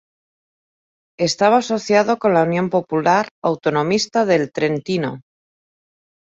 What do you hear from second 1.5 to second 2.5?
asociado con la